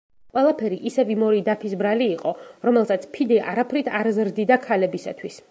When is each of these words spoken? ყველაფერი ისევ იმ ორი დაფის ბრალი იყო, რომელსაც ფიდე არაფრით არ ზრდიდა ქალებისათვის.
ყველაფერი 0.35 0.77
ისევ 0.89 1.11
იმ 1.15 1.25
ორი 1.27 1.43
დაფის 1.49 1.75
ბრალი 1.81 2.07
იყო, 2.15 2.33
რომელსაც 2.69 3.07
ფიდე 3.17 3.39
არაფრით 3.53 3.93
არ 4.01 4.13
ზრდიდა 4.19 4.61
ქალებისათვის. 4.69 5.39